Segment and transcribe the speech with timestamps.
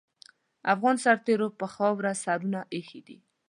[0.73, 3.17] افغان سرتېرو پر خاوره سرونه اېښي دي.